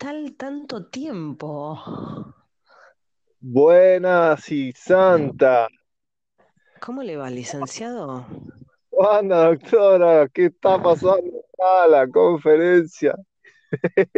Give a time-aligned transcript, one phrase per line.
[0.00, 1.48] tal tanto tiempo?
[3.42, 5.68] Buenas y santa.
[6.80, 8.26] ¿Cómo le va, licenciado?
[8.98, 13.14] Anda, doctora, ¿qué está pasando a la conferencia?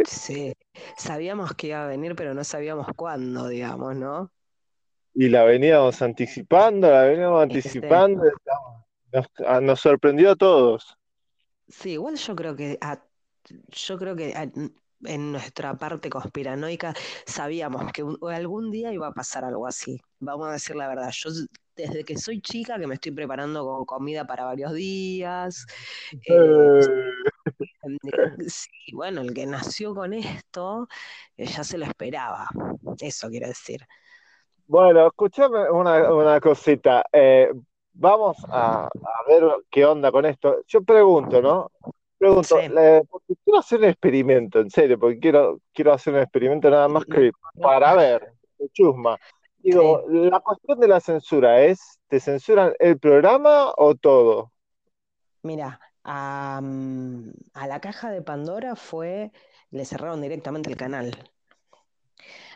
[0.03, 0.53] Sí,
[0.97, 4.31] sabíamos que iba a venir, pero no sabíamos cuándo, digamos, ¿no?
[5.15, 8.21] Y la veníamos anticipando, la veníamos Este, anticipando,
[9.13, 10.97] nos, a- nos sorprendió a todos.
[11.67, 13.03] sí, igual yo creo que a-
[13.69, 14.51] yo creo que a-
[15.05, 16.93] en nuestra parte conspiranoica
[17.25, 18.03] sabíamos que
[18.33, 19.99] algún día iba a pasar algo así.
[20.19, 21.11] Vamos a decir la verdad.
[21.13, 21.29] Yo
[21.75, 25.65] desde que soy chica que me estoy preparando con comida para varios días.
[26.27, 26.49] eh,
[27.83, 27.83] Eh,
[28.47, 30.87] sí, bueno, el que nació con esto
[31.37, 32.47] eh, ya se lo esperaba.
[32.99, 33.81] Eso quiero decir.
[34.67, 37.05] bueno, escúchame una, una cosita.
[37.11, 37.51] eh,
[37.93, 40.57] vamos a, a ver qué onda con esto.
[40.67, 41.71] Yo pregunto, ¿no?
[42.23, 42.69] Pregunto, Sí.
[42.69, 46.87] le- porque quiero hacer un experimento, en serio, porque quiero, quiero hacer un experimento nada
[46.87, 48.31] más que para ver,
[48.71, 49.17] chusma.
[49.57, 54.53] Digo, la cuestión de la censura es, ¿te censuran el programa o todo?
[55.41, 59.33] Mira, a, mm, a la caja de Pandora fue,
[59.71, 61.29] le cerraron directamente el canal.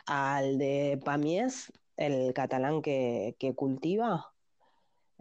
[0.05, 4.31] Al de Pamies, el catalán que, que cultiva,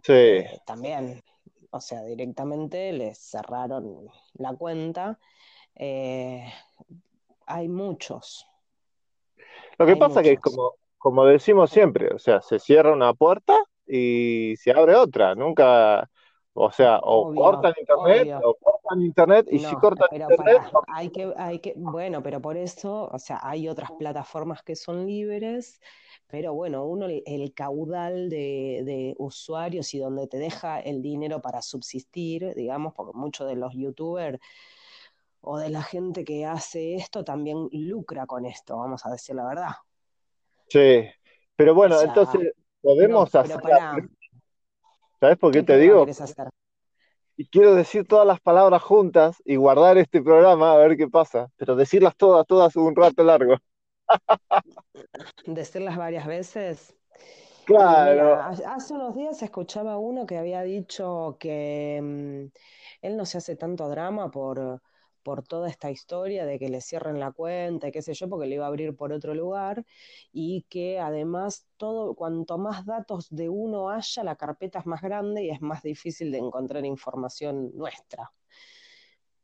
[0.03, 0.13] Sí.
[0.13, 1.21] eh, también,
[1.71, 5.19] o sea, directamente les cerraron la cuenta.
[5.75, 6.43] Eh,
[7.45, 8.45] hay muchos,
[9.77, 10.55] Lo que hay pasa que es muchos.
[10.55, 15.35] como, como decimos siempre, o sea, se cierra una puerta y se abre otra.
[15.35, 16.09] Nunca,
[16.53, 18.41] o sea, o Obvio, cortan internet, obvio.
[18.43, 18.57] o
[18.87, 22.57] cortan internet, y si cortan pero internet, pará, hay que, hay que, bueno, pero por
[22.57, 25.79] eso, o sea, hay otras plataformas que son libres,
[26.27, 31.61] pero bueno, uno, el, caudal de, de usuarios y donde te deja el dinero para
[31.61, 34.39] subsistir, digamos, porque muchos de los youtubers
[35.41, 39.45] o de la gente que hace esto también lucra con esto, vamos a decir la
[39.47, 39.71] verdad.
[40.69, 41.05] sí.
[41.55, 44.09] Pero O bueno, sea, entonces podemos pero hacer.
[45.19, 46.03] ¿Sabes por qué ¿qué te digo?
[46.03, 46.49] hacer?
[47.39, 51.49] Y quiero decir todas las palabras juntas y guardar este programa a ver qué pasa,
[51.55, 53.57] pero decirlas todas, todas un rato largo.
[55.45, 56.95] Decirlas varias veces.
[57.65, 58.11] Claro.
[58.11, 63.55] mira, hace unos días escuchaba uno que había dicho que mm, él no se hace
[63.55, 64.81] tanto drama por,
[65.27, 68.47] por toda esta historia de que le cierren la cuenta y qué sé yo, porque
[68.47, 69.83] le iba a abrir por otro lugar,
[70.31, 75.43] y que además todo, cuanto más datos de uno haya, la carpeta es más grande
[75.43, 78.31] y es más difícil de encontrar información nuestra.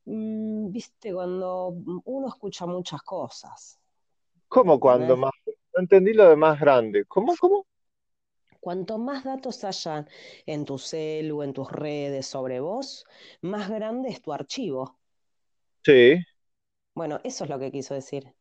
[0.05, 3.77] Mm, viste, cuando uno escucha muchas cosas,
[4.47, 5.31] ¿Cómo cuando más?
[5.45, 7.03] No entendí lo de más grande.
[7.09, 7.65] ¿Cómo, cómo?
[8.61, 10.07] Cuanto más datos hayan
[10.45, 13.05] en tu celu, en tus redes sobre vos,
[13.41, 14.97] más grande es tu archivo.
[15.85, 16.23] Sí.
[16.95, 18.33] Bueno, eso es lo que quiso decir.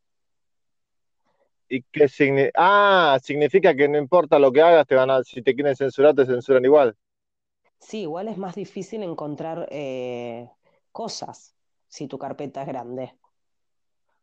[1.69, 2.53] ¿Y qué significa?
[2.56, 6.14] Ah, significa que no importa lo que hagas, te van a, si te quieren censurar,
[6.14, 6.97] te censuran igual.
[7.81, 10.48] Sí, igual es más difícil encontrar eh,
[10.92, 11.54] cosas
[11.88, 13.14] si tu carpeta es grande.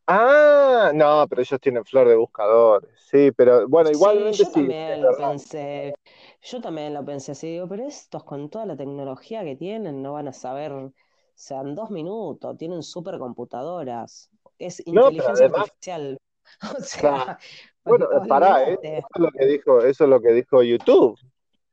[0.07, 2.89] Ah, no, pero ellos tienen flor de buscadores.
[3.11, 5.93] Sí, pero bueno, Sí, igualmente yo sí, también lo pensé.
[6.41, 10.13] Yo también lo pensé así, digo, pero estos con toda la tecnología que tienen no
[10.13, 10.91] van a saber,
[11.39, 16.17] sea, en dos minutos, tienen supercomputadoras, es No, pero inteligencia además, artificial.
[16.77, 17.37] O sea,
[17.83, 21.17] Bueno, pará, eh, eso es lo que dijo, eso es lo que dijo YouTube.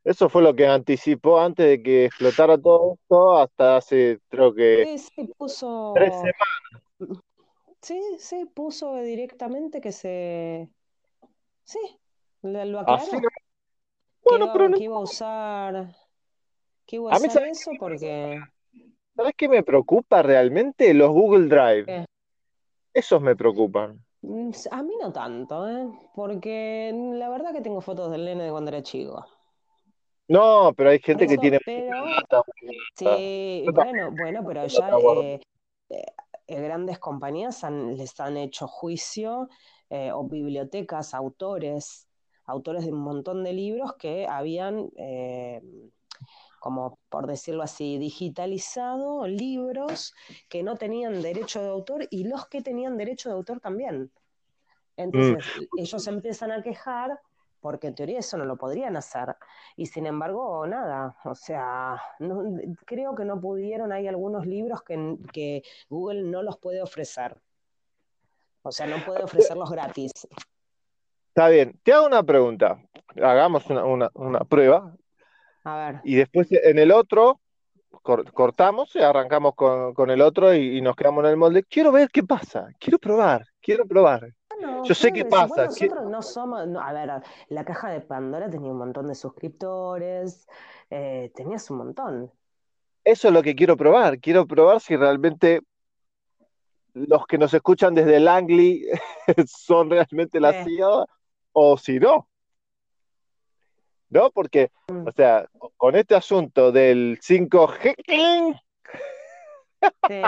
[0.05, 4.85] Eso fue lo que anticipó antes de que explotara todo esto, hasta hace, creo que,
[4.85, 7.23] Sí, sí, tres puso, semanas.
[7.83, 10.71] sí, sí, puso directamente que se,
[11.65, 11.79] sí,
[12.43, 13.21] lo, Así, aclaró,
[14.25, 14.77] que bueno, pero iba, no.
[14.79, 15.97] que iba a usar,
[16.87, 18.41] que iba a A usar ¿sabes eso porque,
[19.17, 20.93] ¿Sabes qué me preocupa realmente?
[20.93, 21.87] Los Google Drive.
[21.87, 22.05] ¿qué?
[22.93, 23.99] Esos me preocupan.
[24.23, 25.89] Mm, A mí no tanto, ¿eh?
[26.15, 29.25] Porque la verdad que tengo fotos del nene de cuando era chico.
[30.29, 32.45] No, pero hay gente que tiene pero
[32.97, 35.41] sí, bueno, bueno, pero ya eh,
[35.91, 36.05] eh,
[36.49, 39.49] eh, grandes compañías han- les han hecho juicio
[39.91, 42.09] eh, o bibliotecas, autores,
[42.47, 45.63] autores de un montón de libros que habían, eh,
[46.67, 50.13] como por decirlo así, digitalizado libros
[50.49, 54.03] que no tenían derecho de autor y los que tenían derecho de autor también.
[54.03, 54.11] Mm.
[54.97, 55.45] Entonces,
[55.77, 57.21] ellos se empiezan a quejar
[57.61, 59.37] porque en teoría eso no lo podrían hacer.
[59.77, 62.43] Y sin embargo, nada, o sea, no-
[62.85, 67.41] creo que no pudieron, hay algunos libros que, que Google no los puede ofrecer.
[68.63, 70.11] O sea, no puede ofrecerlos gratis.
[71.29, 71.79] Está bien.
[71.85, 72.83] Te hago una pregunta.
[73.23, 74.97] Hagamos una, una- una prueba.
[75.67, 77.41] A ver, Y después en el otro,
[78.01, 81.65] cortamos y arrancamos con, el otro y, nos quedamos en el molde.
[81.65, 84.33] Quiero ver qué pasa, quiero probar, quiero probar.
[84.85, 85.65] Yo sé qué pasa.
[85.65, 87.11] nosotros no somos, a ver,
[87.49, 90.47] la caja de Pandora tenía un montón de suscriptores,
[90.89, 92.33] eh, tenías un montón.
[93.03, 95.63] Eso es lo que quiero probar, quiero probar si realmente
[96.95, 98.85] los que nos escuchan desde Langley
[99.49, 101.07] son realmente la CIA
[101.51, 102.29] o si no.
[104.09, 104.31] ¿No?
[104.31, 105.09] Porque, mm.
[105.09, 108.61] o sea, con este asunto del 5G.
[110.09, 110.23] Sí.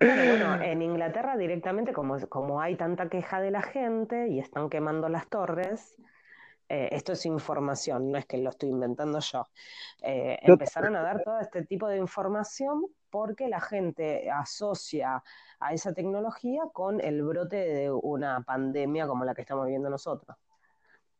[0.00, 5.08] bueno, en Inglaterra directamente, como, como hay tanta queja de la gente y están quemando
[5.08, 5.96] las torres,
[6.68, 9.46] eh, esto es información, no es que lo estoy inventando yo.
[10.02, 15.22] Eh, empezaron a dar todo este tipo de información porque la gente asocia
[15.60, 20.36] a esa tecnología con el brote de una pandemia como la que estamos viviendo nosotros.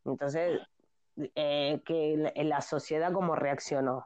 [0.04, 0.60] Entonces,
[1.34, 4.04] eh, que la, sociedad como reaccionó.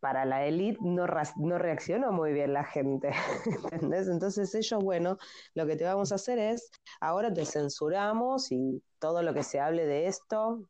[0.00, 1.06] Para la élite no,
[1.36, 3.10] no reaccionó muy bien la gente,
[3.72, 4.08] ¿entendés?
[4.08, 5.18] Entonces ellos, bueno,
[5.54, 6.70] lo que te vamos a hacer es,
[7.00, 10.68] ahora te censuramos y todo lo que se hable de esto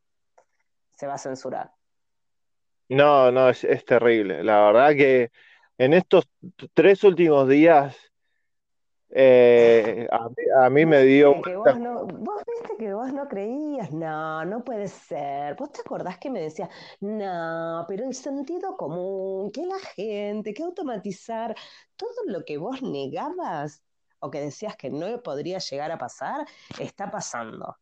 [0.96, 1.70] se va a censurar.
[2.88, 4.42] No, no, es, es terrible.
[4.44, 5.30] La verdad que
[5.76, 6.28] en estos
[6.74, 7.96] tres últimos días
[9.10, 11.34] eh, a, mí, me dio...
[11.34, 12.37] vos, no, vos viste
[12.78, 15.56] que vos no creías, no, no puede ser.
[15.56, 16.70] ¿Vos te acordás que me decías,
[17.00, 21.54] no, pero el sentido común, que la gente, que automatizar,
[21.96, 23.82] todo lo que vos negabas
[24.20, 26.46] o que decías que no podría llegar a pasar,
[26.78, 27.76] está pasando.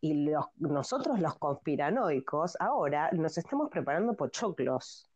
[0.00, 5.10] Y nosotros los conspiranoicos ahora nos estamos preparando pochoclos,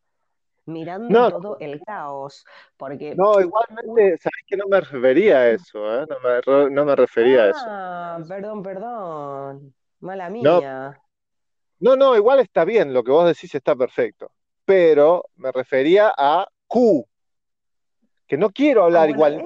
[0.66, 2.44] mirando todo el caos.
[2.76, 3.14] Porque...
[3.14, 6.06] No, igualmente, sabes que no me refería a eso, ¿eh?
[6.70, 7.64] no, me, refería a eso.
[7.66, 9.74] Ah, perdón, perdón.
[10.00, 11.00] Mala mía.
[11.80, 14.30] No, no, igual está bien, lo que vos decís está perfecto.
[14.64, 17.04] Pero me refería a Q,
[18.26, 19.44] que no quiero hablar ah, igual.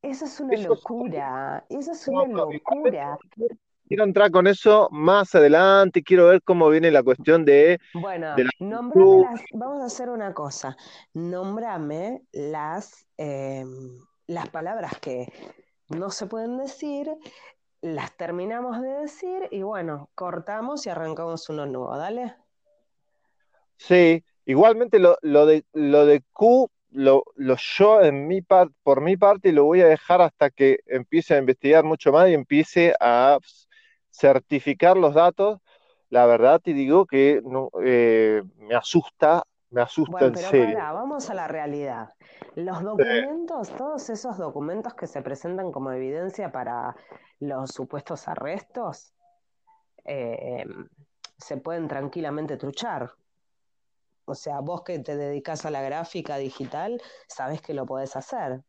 [0.00, 3.18] Eso, es una locura, eso es una locura
[3.86, 7.78] quiero entrar con eso más adelante, quiero ver cómo viene la cuestión de...
[7.94, 10.76] Bueno, vamos a hacer una cosa,
[11.14, 15.32] nombrame las, em, las palabras que
[15.88, 17.08] no se pueden decir,
[17.80, 22.34] las terminamos de decir y bueno, cortamos y arrancamos uno nuevo, dale.
[23.76, 25.16] Sí, igualmente lo,
[25.46, 29.86] de, lo de Q lo, lo, yo en mi por mi parte lo voy a
[29.86, 33.38] dejar hasta que empiece a investigar mucho más y empiece a
[34.16, 35.60] certificar los datos,
[36.08, 40.78] la verdad te digo que no, eh, me asusta, me asusta en serio.
[40.78, 42.14] vamos a la realidad.
[42.54, 46.96] Los documentos, todos esos documentos que se presentan como evidencia para
[47.40, 49.12] los supuestos arrestos,
[50.04, 50.64] eh,
[51.36, 53.10] se pueden tranquilamente truchar.
[54.24, 58.62] O sea, vos que te dedicas a la gráfica digital, sabes que lo podés hacer.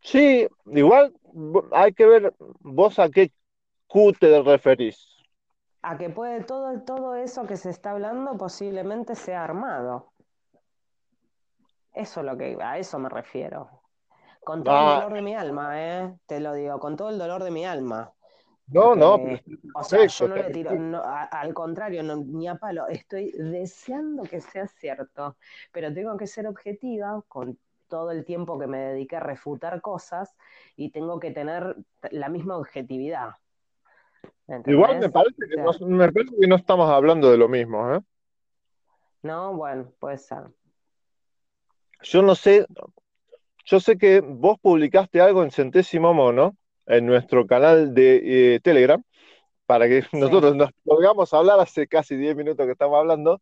[0.00, 1.14] Sí, igual
[1.72, 3.32] hay que ver vos a qué
[3.86, 5.16] Q te referís.
[5.82, 10.12] A que puede todo, todo eso que se está hablando posiblemente sea armado.
[11.92, 13.70] Eso es lo que, a eso me refiero.
[14.44, 14.94] Con todo el ah.
[14.96, 16.14] dolor de mi alma, ¿eh?
[16.26, 18.12] Te lo digo, con todo el dolor de mi alma.
[18.68, 19.18] No, no.
[19.74, 20.70] o sea, yo no le tiro,
[21.02, 22.88] al contrario, ni a palo.
[22.88, 25.36] Estoy deseando que sea cierto,
[25.72, 30.34] pero tengo que ser objetiva con todo el tiempo que me dediqué a refutar cosas
[30.76, 31.76] y tengo que tener
[32.10, 33.30] la misma objetividad.
[34.66, 38.00] Igual me parece, que no, me parece que no estamos hablando de lo mismo, ¿eh?
[39.22, 40.44] No, bueno, puede ser.
[42.02, 42.66] Yo no sé,
[43.64, 49.02] yo sé que vos publicaste algo en Centésimo Mono, en nuestro canal de eh, Telegram,
[49.66, 53.40] para que nosotros nos podamos hablar hace casi 10 minutos que estamos hablando,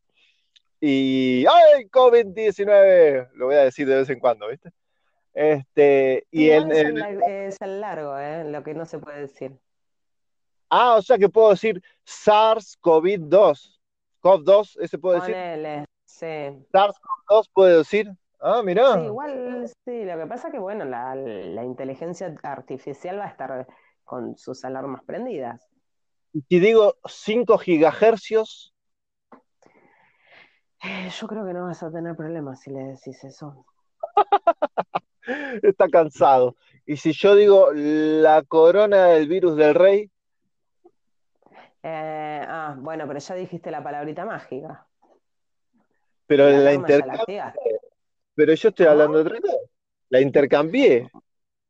[0.86, 3.30] y ¡ay, COVID-19!
[3.36, 4.70] Lo voy a decir de vez en cuando, ¿viste?
[5.32, 6.70] Este, y el,
[7.26, 8.44] es el largo, ¿eh?
[8.44, 9.58] Lo que no se puede decir.
[10.68, 13.80] Ah, o sea que puedo decir SARS-CoV-2.
[14.20, 15.86] CoV-2, ese puede decir.
[16.04, 16.26] sí.
[16.70, 18.12] SARS-CoV-2 puede decir.
[18.38, 18.92] Ah, mira.
[18.92, 23.28] Sí, igual, sí, lo que pasa es que, bueno, la, la inteligencia artificial va a
[23.28, 23.66] estar
[24.04, 25.66] con sus alarmas prendidas.
[26.34, 28.73] Y si digo 5 gigahercios,
[31.20, 33.64] yo creo que no vas a tener problemas si le decís eso.
[35.62, 36.56] Está cansado.
[36.86, 40.10] Y si yo digo la corona del virus del rey.
[41.82, 44.86] Eh, ah, bueno, pero ya dijiste la palabrita mágica.
[46.26, 47.42] Pero la, intercambié.
[48.34, 49.56] Pero yo estoy hablando de otra cosa.
[50.08, 51.10] La intercambié.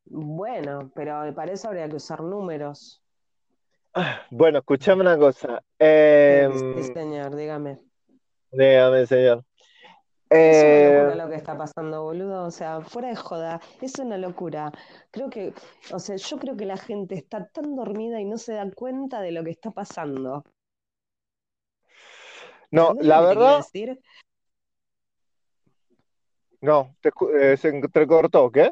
[0.05, 3.01] Bueno, pero para eso habría que usar números.
[4.29, 5.61] Bueno, escuchame una cosa.
[5.79, 7.79] Eh, sí, señor, dígame.
[8.57, 9.43] Dígame, señor.
[10.47, 12.45] Es una Eh, locura lo que está pasando, boludo.
[12.45, 14.71] O sea, fuera de joda, es una locura.
[15.11, 15.53] Creo que,
[15.93, 19.21] o sea, yo creo que la gente está tan dormida y no se da cuenta
[19.21, 20.43] de lo que está pasando.
[22.71, 23.99] no, ¿Entendés la verdad, decir?
[26.61, 28.71] no, te eh, se entrecortó, ¿qué?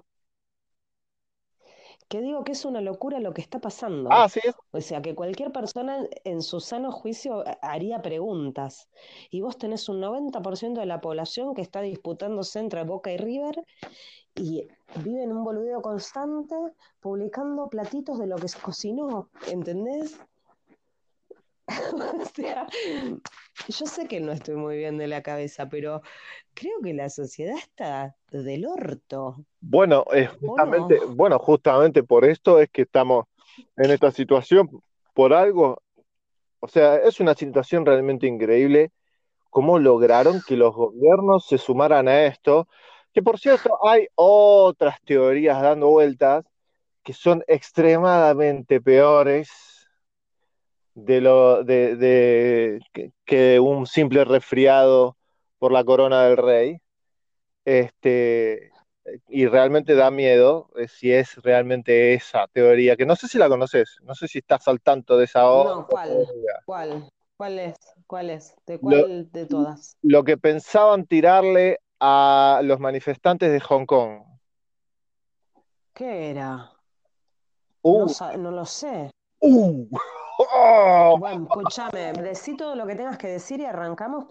[2.13, 4.12] Que digo que es una locura lo que está pasando.
[4.13, 4.39] Ah, sí,
[4.70, 8.88] O sea, que cualquier persona en su sano juicio eh, haría preguntas.
[9.32, 13.65] Y vos tenés un 90% de la población que está disputándose entre Boca y River
[14.36, 14.67] y
[15.03, 16.53] vive en un boludeo constante
[17.00, 20.20] publicando platitos de lo que se cocinó, ¿entendés?
[22.22, 22.67] O sea,
[23.67, 26.01] yo sé que no estoy muy bien de la cabeza, pero
[26.53, 31.15] creo que la sociedad está del orto, bueno, eh, ¿o justamente, no?
[31.15, 33.25] bueno, justamente por esto es que estamos
[33.77, 34.70] en esta situación,
[35.13, 35.82] por algo,
[36.60, 38.91] o sea, es una situación realmente increíble
[39.50, 42.67] cómo lograron que los gobiernos se sumaran a esto,
[43.13, 46.43] que por cierto, hay otras teorías dando vueltas
[47.03, 49.73] que son extremadamente peores
[50.95, 55.17] de lo de, de- que, que un simple resfriado
[55.57, 56.79] por la corona del rey.
[57.65, 58.71] Este,
[59.29, 63.50] y realmente da miedo eh, si es realmente esa teoría, que no sé si la
[63.50, 66.27] conoces, no sé si estás al tanto de esa No, ¿cuál?
[66.65, 67.09] ¿Cuál?
[67.38, 67.75] ¿Cuál es?
[68.07, 68.55] ¿Cuál es?
[68.65, 69.97] ¿De Lo, cuál de todas?
[70.01, 74.23] lo que pensaban tirarle a los manifestantes de Hong Kong.
[75.93, 76.71] ¿Qué era?
[77.83, 79.09] Uh, No, no lo sé.
[79.43, 79.89] Uh,
[80.39, 84.25] oh, Bueno, escúchame, decí todo lo que tengas que decir y arrancamos.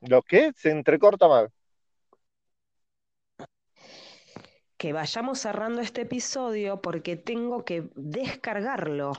[0.00, 0.52] ¿lo qué?
[0.54, 1.50] Se entrecorta mal.
[4.76, 9.12] Que vayamos cerrando este episodio porque tengo que descargarlo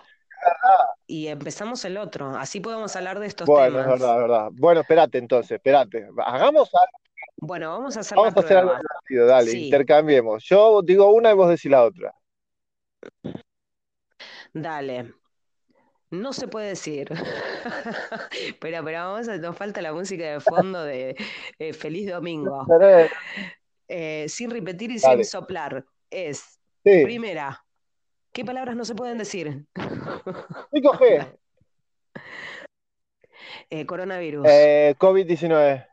[1.07, 2.35] y empezamos el otro.
[2.37, 3.99] Así podemos hablar de estos Bueno, es temas.
[3.99, 4.49] verdad, es verdad.
[4.53, 6.07] Bueno, espérate entonces, espérate.
[6.23, 6.99] Hagamos, algo-
[7.45, 10.43] Bueno, vamos a hacer vamos la a hacer algo divertido, dale, Sí, intercambiemos.
[10.45, 12.13] Yo digo una y vos decís la otra.
[14.53, 15.13] dale.
[16.09, 17.09] No se puede decir.
[18.59, 21.15] Pero, pero vamos a, nos falta la música de fondo de
[21.59, 22.65] eh, Feliz Domingo.
[23.87, 25.23] Eh, sin repetir y Dale.
[25.23, 25.85] sin soplar.
[26.09, 27.63] Es, Sí, primera,
[28.31, 29.65] ¿qué palabras no se pueden decir?
[29.75, 31.37] 5G,
[33.69, 35.87] Eh, coronavirus, eh, COVID-19,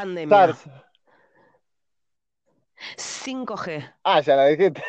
[0.00, 0.68] pandemia, SARS.
[2.96, 3.94] 5G.
[4.04, 4.82] Ah, ya la dijiste.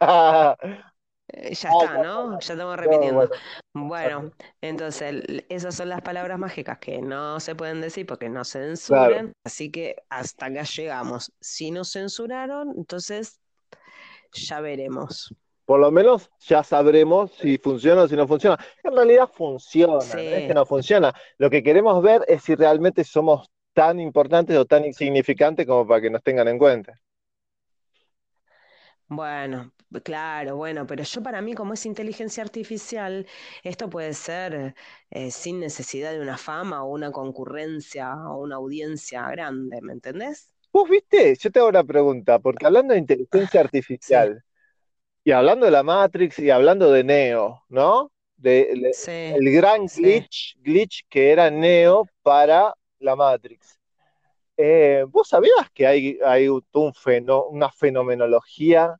[0.00, 2.38] Eh, ya Ah, está, ya, ¿no?
[2.38, 3.30] Ya estamos repitiendo.
[3.74, 8.44] bueno, entonces esas son las palabras mágicas que no se pueden decir porque no claro.
[8.44, 11.32] censuran, así que hasta acá llegamos.
[11.40, 13.40] Si no censuraron, entonces
[14.32, 15.34] ya veremos.
[15.64, 18.56] Por lo menos ya sabremos si funciona o si no funciona.
[18.84, 21.12] En realidad funciona, no es que Sí, no funciona.
[21.38, 26.00] Lo que queremos ver es si realmente somos tan importantes o tan insignificantes como para
[26.02, 26.92] que nos tengan en cuenta.
[29.08, 29.72] bueno,
[30.04, 33.26] claro, bueno, pero yo para mí como es inteligencia artificial,
[33.62, 34.74] esto puede ser
[35.10, 40.52] eh, sin necesidad de una fama o una concurrencia o una audiencia grande, ¿me entendés?
[40.72, 41.34] ¿Vos viste?
[41.36, 43.60] Yo te hago una pregunta, porque hablando de inteligencia
[44.00, 44.42] Sí, artificial
[45.24, 48.12] y hablando de la Matrix y hablando de Neo, ¿no?
[48.36, 50.02] De, sí, el gran sí.
[50.02, 52.74] glitch, glitch que era Neo para
[53.06, 53.78] la Matrix.
[54.58, 56.62] Eh, ¿vos sabías que hay, hay un
[56.94, 58.94] feno- una fenomenología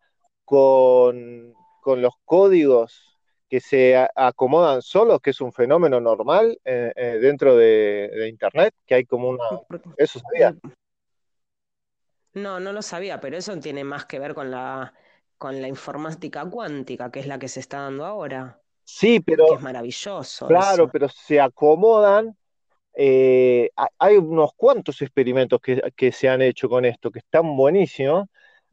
[0.44, 6.92] con, con los códigos que se a- acomodan solos, que es un fenómeno normal eh,
[6.96, 8.74] eh, dentro de, de Internet?
[8.86, 9.44] Que hay como una...
[9.96, 10.54] ¿Eso sabías?
[10.54, 14.92] y- No, no lo sabía, pero eso tiene más que ver con la,
[15.38, 19.54] con la informática cuántica, que es la que se está dando ahora, Sí, que pero
[19.54, 20.88] es maravilloso claro, eso.
[20.92, 22.36] pero se acomodan.
[22.96, 28.26] Eh, ha- hay unos cuantos experimentos que, se han hecho con esto, que están buenísimos,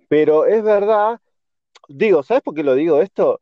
[0.10, 1.20] pero es verdad,
[1.88, 3.39] digo, ¿sabes por qué lo digo esto?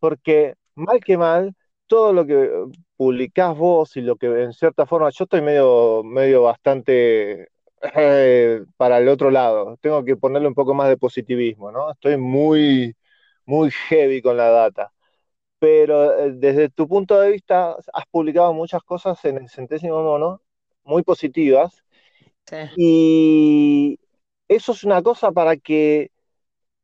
[0.00, 1.54] Porque mal que mal,
[1.86, 2.50] todo lo que
[2.96, 7.48] publicás vos y lo que en cierta forma, yo estoy medio, medio bastante
[7.96, 11.90] eh, para el otro lado, tengo que ponerle un poco más de positivismo, ¿no?
[11.92, 12.94] Estoy muy,
[13.46, 14.92] muy heavy con la data
[15.62, 20.42] pero eh, desde tu punto de vista has publicado muchas cosas en el centésimo mono,
[20.82, 21.84] muy positivas,
[22.48, 24.00] Sí, y
[24.48, 26.10] eso es una cosa para que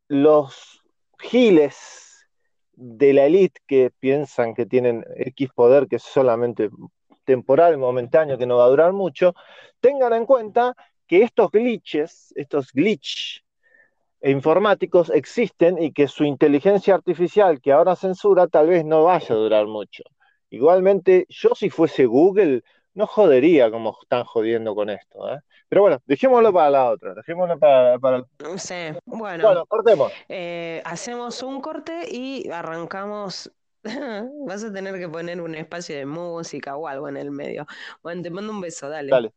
[0.06, 0.80] los
[1.18, 2.28] giles
[2.74, 6.70] de la élite que piensan que tienen X poder que es solamente
[7.24, 9.34] temporal, momentáneo, que no va a durar mucho,
[9.80, 10.76] tengan en cuenta
[11.08, 13.42] que estos glitches, estos glitch,
[14.22, 19.38] informáticos existen y que su inteligencia artificial que ahora censura tal vez no vaya a
[19.38, 20.04] durar mucho.
[20.50, 22.62] Igualmente, yo si fuese Google,
[22.94, 25.32] no jodería como están jodiendo con esto.
[25.32, 25.38] ¿eh?
[25.68, 28.24] Pero bueno, dejémoslo para la otra, dejémoslo para, para...
[28.56, 29.44] Sí, bueno.
[29.44, 30.12] Bueno, cortemos.
[30.28, 33.52] Eh, hacemos un corte y arrancamos.
[34.46, 37.66] Vas a tener que poner un espacio de música o algo en el medio.
[38.02, 39.10] Bueno, te mando un beso, dale.
[39.10, 39.32] Dale.